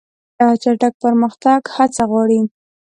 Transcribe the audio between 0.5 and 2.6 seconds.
چټک پرمختګ هڅه غواړي.